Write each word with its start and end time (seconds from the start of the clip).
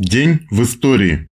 День 0.00 0.48
в 0.50 0.62
истории. 0.62 1.28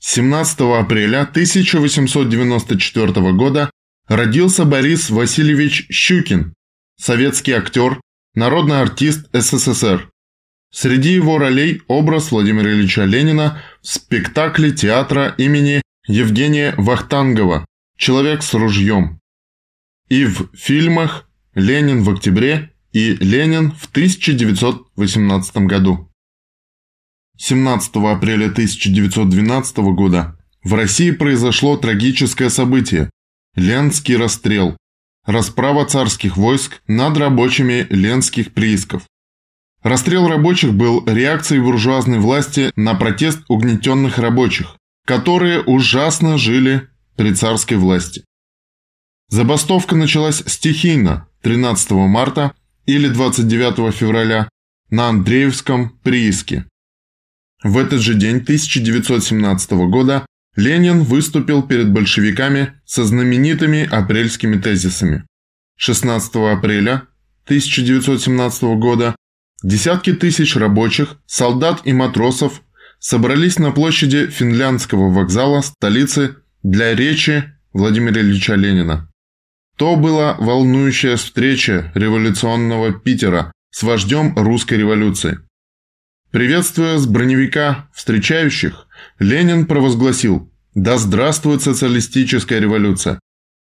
17 0.00 0.60
апреля 0.78 1.22
1894 1.22 3.32
года 3.32 3.70
родился 4.06 4.66
Борис 4.66 5.08
Васильевич 5.08 5.86
Щукин, 5.88 6.52
советский 7.00 7.52
актер, 7.52 7.98
народный 8.34 8.82
артист 8.82 9.30
СССР. 9.32 10.10
Среди 10.70 11.14
его 11.14 11.38
ролей 11.38 11.80
образ 11.88 12.32
Владимира 12.32 12.70
Ильича 12.70 13.06
Ленина 13.06 13.62
в 13.80 13.86
спектакле 13.86 14.72
театра 14.72 15.34
имени 15.38 15.80
Евгения 16.06 16.74
Вахтангова 16.76 17.64
«Человек 17.96 18.42
с 18.42 18.52
ружьем» 18.52 19.20
и 20.10 20.26
в 20.26 20.50
фильмах 20.54 21.30
«Ленин 21.54 22.02
в 22.02 22.10
октябре» 22.10 22.74
и 22.92 23.14
«Ленин 23.14 23.72
в 23.72 23.86
1918 23.86 25.56
году». 25.64 26.10
17 27.38 27.96
апреля 27.96 28.46
1912 28.46 29.76
года 29.94 30.36
в 30.64 30.74
России 30.74 31.10
произошло 31.10 31.76
трагическое 31.76 32.48
событие– 32.48 33.10
Ленский 33.56 34.16
расстрел, 34.16 34.76
расправа 35.24 35.86
царских 35.86 36.36
войск 36.36 36.82
над 36.86 37.16
рабочими 37.16 37.86
ленских 37.90 38.52
приисков. 38.52 39.02
Расстрел 39.82 40.28
рабочих 40.28 40.74
был 40.74 41.04
реакцией 41.06 41.60
буржуазной 41.60 42.18
власти 42.18 42.72
на 42.76 42.94
протест 42.94 43.40
угнетенных 43.48 44.18
рабочих, 44.18 44.76
которые 45.04 45.62
ужасно 45.62 46.38
жили 46.38 46.88
при 47.16 47.32
царской 47.32 47.76
власти. 47.76 48.24
Забастовка 49.28 49.94
началась 49.94 50.42
стихийно 50.46 51.28
13 51.42 51.90
марта 51.92 52.52
или 52.86 53.08
29 53.08 53.94
февраля 53.94 54.48
на 54.90 55.08
Андреевском 55.08 55.90
прииске. 56.02 56.66
В 57.62 57.78
этот 57.78 58.00
же 58.00 58.14
день 58.14 58.36
1917 58.36 59.70
года 59.88 60.26
Ленин 60.56 61.02
выступил 61.02 61.62
перед 61.62 61.90
большевиками 61.90 62.72
со 62.84 63.04
знаменитыми 63.04 63.88
апрельскими 63.90 64.58
тезисами. 64.58 65.24
16 65.78 66.34
апреля 66.36 67.02
1917 67.44 68.62
года 68.78 69.14
десятки 69.62 70.12
тысяч 70.12 70.56
рабочих, 70.56 71.16
солдат 71.26 71.82
и 71.84 71.92
матросов 71.92 72.62
собрались 72.98 73.58
на 73.58 73.72
площади 73.72 74.26
Финляндского 74.26 75.12
вокзала 75.12 75.60
столицы 75.60 76.36
для 76.62 76.94
речи 76.94 77.52
Владимира 77.72 78.20
Ильича 78.20 78.54
Ленина. 78.54 79.10
То 79.76 79.96
была 79.96 80.36
волнующая 80.38 81.16
встреча 81.16 81.92
революционного 81.94 82.92
Питера 82.92 83.52
с 83.70 83.82
вождем 83.82 84.34
русской 84.36 84.78
революции. 84.78 85.38
Приветствуя 86.36 86.98
с 86.98 87.06
броневика 87.06 87.88
встречающих, 87.94 88.88
Ленин 89.18 89.64
провозгласил 89.64 90.52
«Да 90.74 90.98
здравствует 90.98 91.62
социалистическая 91.62 92.60
революция!». 92.60 93.18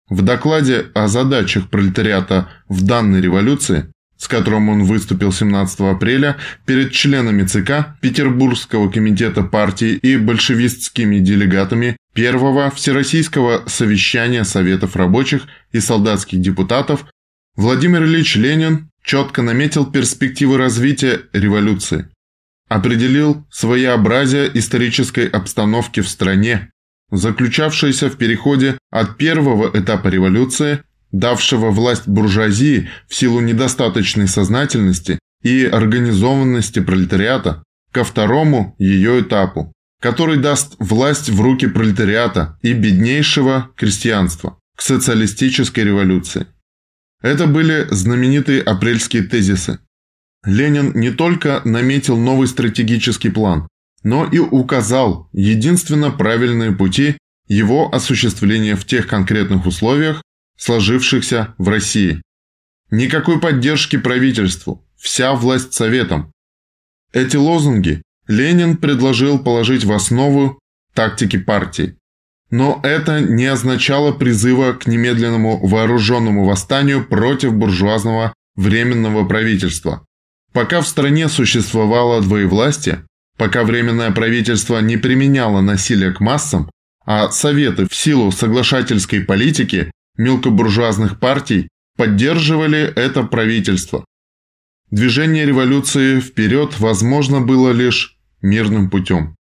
В 0.09 0.23
докладе 0.23 0.87
о 0.95 1.07
задачах 1.07 1.69
пролетариата 1.69 2.49
в 2.71 2.83
данной 2.83 3.21
революции, 3.21 3.93
с 4.17 4.27
которым 4.27 4.71
он 4.71 4.85
выступил 4.85 5.33
17 5.33 5.81
апреля 5.81 6.39
перед 6.65 6.93
членами 6.93 7.43
ЦК 7.43 7.95
Петербургского 8.01 8.91
комитета 8.91 9.43
партии 9.43 9.93
и 9.93 10.17
большевистскими 10.17 11.19
делегатами 11.19 11.99
Первого 12.15 12.71
Всероссийского 12.71 13.65
совещания 13.67 14.45
Советов 14.45 14.97
рабочих 14.97 15.43
и 15.73 15.81
солдатских 15.81 16.41
депутатов, 16.41 17.05
Владимир 17.55 18.05
Ильич 18.05 18.37
Ленин 18.37 18.89
четко 19.05 19.43
наметил 19.43 19.85
перспективы 19.85 20.57
развития 20.57 21.21
революции 21.35 22.09
определил 22.75 23.47
своеобразие 23.51 24.51
исторической 24.55 25.27
обстановки 25.27 26.01
в 26.01 26.09
стране, 26.09 26.71
заключавшееся 27.11 28.09
в 28.09 28.17
переходе 28.17 28.79
от 28.91 29.19
первого 29.19 29.71
этапа 29.79 30.09
революции, 30.09 30.83
давшего 31.11 31.71
власть 31.71 32.09
буржуазии 32.09 32.89
в 33.09 33.15
силу 33.15 33.41
недостаточной 33.41 34.27
сознательности 34.27 35.19
и 35.43 35.67
организованности 35.67 36.81
пролетариата, 36.81 37.63
ко 37.93 38.05
второму 38.05 38.75
ее 38.79 39.21
этапу, 39.21 39.71
который 40.01 40.39
даст 40.39 40.77
власть 40.79 41.29
в 41.29 41.43
руки 41.43 41.67
пролетариата 41.67 42.59
и 42.63 42.73
беднейшего 42.73 43.69
крестьянства, 43.77 44.59
к 44.75 44.81
социалистической 44.81 45.85
революции. 45.85 46.47
Это 47.21 47.47
были 47.47 47.87
знаменитые 47.91 48.63
апрельские 48.63 49.25
тезисы, 49.25 49.79
Ленин 50.45 50.93
не 50.95 51.11
только 51.11 51.63
наметил 51.65 52.17
новый 52.17 52.49
стратегический 52.49 53.31
план, 53.31 53.69
но 54.03 54.25
и 54.25 54.39
указал 54.39 55.29
единственно 55.33 56.11
правильные 56.11 56.73
пути 56.73 57.17
его 57.47 57.93
осуществления 57.95 58.75
в 58.75 58.85
тех 58.85 59.07
конкретных 59.07 59.67
условиях, 59.67 60.23
сложившихся 60.59 61.55
в 61.59 61.69
России. 61.69 62.23
Никакой 62.91 63.41
поддержки 63.41 63.97
правительству, 63.97 64.85
вся 64.97 65.35
власть 65.35 65.73
советам. 65.73 66.33
Эти 67.13 67.37
лозунги 67.37 68.03
Ленин 68.27 68.77
предложил 68.77 69.39
положить 69.39 69.85
в 69.85 69.93
основу 69.93 70.59
тактики 70.95 71.39
партии. 71.39 71.97
Но 72.51 72.81
это 72.83 73.21
не 73.21 73.47
означало 73.47 74.13
призыва 74.13 74.75
к 74.75 74.87
немедленному 74.87 75.67
вооруженному 75.67 76.45
восстанию 76.45 77.07
против 77.07 77.55
буржуазного 77.55 78.35
временного 78.57 79.27
правительства. 79.27 80.05
Пока 80.53 80.81
в 80.83 80.87
стране 80.87 81.29
существовало 81.29 82.21
двоевластие, 82.21 83.07
пока 83.39 83.65
Временное 83.65 84.11
правительство 84.11 84.79
не 84.81 84.97
применяло 84.97 85.61
насилие 85.61 86.13
к 86.13 86.21
массам, 86.21 86.71
а 87.05 87.31
Советы 87.31 87.89
в 87.89 87.95
силу 87.95 88.31
соглашательской 88.31 89.23
политики 89.23 89.91
мелкобуржуазных 90.17 91.19
партий 91.19 91.69
поддерживали 91.97 92.81
это 92.95 93.23
правительство. 93.23 94.05
Движение 94.91 95.47
революции 95.47 96.21
вперед 96.21 96.79
возможно 96.79 97.41
было 97.41 97.71
лишь 97.71 98.19
мирным 98.43 98.91
путем. 98.91 99.37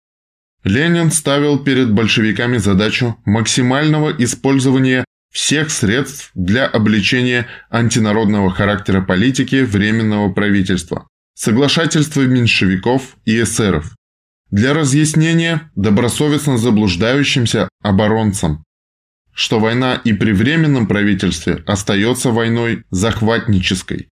Ленин 0.63 1.11
ставил 1.11 1.59
перед 1.59 1.93
большевиками 1.93 2.57
задачу 2.57 3.17
максимального 3.23 4.11
использования 4.11 5.05
всех 5.37 5.69
средств 5.69 6.31
для 6.33 6.65
обличения 6.65 7.45
антинародного 7.69 8.49
характера 8.49 9.01
политики 9.01 9.61
Временного 9.61 10.33
правительства, 10.33 11.07
соглашательства 11.35 12.23
меньшевиков 12.23 13.17
и 13.23 13.43
эсеров, 13.43 13.95
для 14.49 14.73
разъяснения 14.73 15.69
добросовестно 15.75 16.57
заблуждающимся 16.57 17.69
оборонцам, 17.83 18.63
что 19.31 19.59
война 19.59 20.01
и 20.03 20.11
при 20.13 20.31
Временном 20.31 20.87
правительстве 20.87 21.63
остается 21.67 22.31
войной 22.31 22.85
захватнической. 22.89 24.09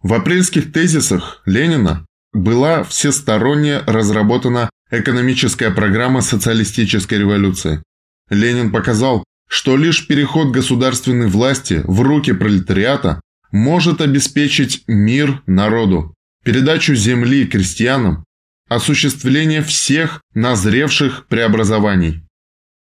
В 0.00 0.14
апрельских 0.14 0.72
тезисах 0.72 1.42
Ленина 1.44 2.06
была 2.32 2.84
всесторонне 2.84 3.80
разработана 3.80 4.70
экономическая 4.92 5.72
программа 5.72 6.20
социалистической 6.20 7.18
революции. 7.18 7.82
Ленин 8.28 8.70
показал, 8.70 9.24
что 9.50 9.76
лишь 9.76 10.06
переход 10.06 10.52
государственной 10.52 11.26
власти 11.26 11.82
в 11.84 12.00
руки 12.02 12.32
пролетариата 12.32 13.20
может 13.50 14.00
обеспечить 14.00 14.84
мир 14.86 15.42
народу, 15.46 16.14
передачу 16.44 16.94
земли 16.94 17.44
крестьянам, 17.46 18.24
осуществление 18.68 19.62
всех 19.62 20.22
назревших 20.34 21.26
преобразований. 21.26 22.22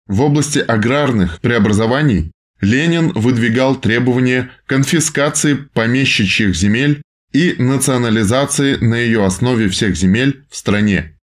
В 0.07 0.21
области 0.21 0.59
аграрных 0.59 1.41
преобразований 1.41 2.31
Ленин 2.61 3.09
выдвигал 3.13 3.75
требования 3.75 4.51
конфискации 4.67 5.55
помещичьих 5.55 6.55
земель 6.55 7.01
и 7.31 7.55
национализации 7.57 8.75
на 8.75 8.95
ее 8.95 9.25
основе 9.25 9.69
всех 9.69 9.95
земель 9.95 10.45
в 10.51 10.55
стране. 10.55 11.17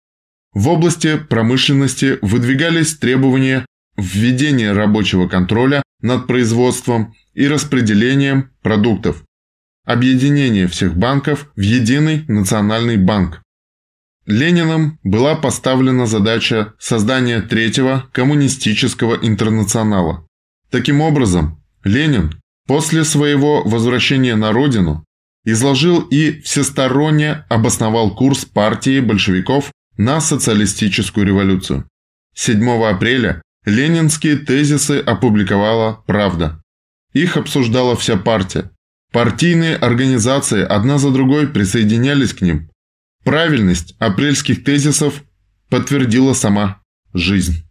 В 0.54 0.68
области 0.68 1.16
промышленности 1.18 2.20
выдвигались 2.22 2.96
требования 2.96 3.66
введение 3.96 4.72
рабочего 4.72 5.28
контроля 5.28 5.82
над 6.00 6.26
производством 6.26 7.14
и 7.34 7.48
распределением 7.48 8.50
продуктов, 8.62 9.22
объединение 9.84 10.66
всех 10.68 10.96
банков 10.96 11.50
в 11.56 11.60
единый 11.60 12.24
национальный 12.28 12.96
банк. 12.96 13.42
Лениным 14.26 14.98
была 15.04 15.36
поставлена 15.36 16.06
задача 16.06 16.74
создания 16.78 17.40
третьего 17.40 18.08
коммунистического 18.12 19.14
интернационала. 19.14 20.26
Таким 20.70 21.00
образом, 21.00 21.62
Ленин 21.84 22.34
после 22.66 23.04
своего 23.04 23.62
возвращения 23.62 24.34
на 24.34 24.50
родину 24.52 25.04
изложил 25.44 26.00
и 26.00 26.40
всесторонне 26.40 27.44
обосновал 27.48 28.16
курс 28.16 28.44
партии 28.44 28.98
большевиков 28.98 29.70
на 29.96 30.20
социалистическую 30.20 31.24
революцию. 31.24 31.88
7 32.34 32.68
апреля 32.84 33.40
Ленинские 33.66 34.36
тезисы 34.36 35.00
опубликовала 35.00 36.04
«Правда». 36.06 36.62
Их 37.12 37.36
обсуждала 37.36 37.96
вся 37.96 38.16
партия. 38.16 38.70
Партийные 39.12 39.74
организации 39.74 40.62
одна 40.62 40.98
за 40.98 41.10
другой 41.10 41.48
присоединялись 41.48 42.32
к 42.32 42.42
ним. 42.42 42.70
Правильность 43.24 43.96
апрельских 43.98 44.62
тезисов 44.62 45.24
подтвердила 45.68 46.32
сама 46.32 46.80
жизнь. 47.12 47.65